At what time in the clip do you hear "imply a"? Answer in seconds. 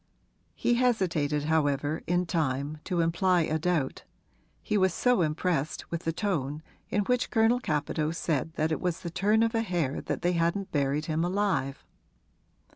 3.01-3.59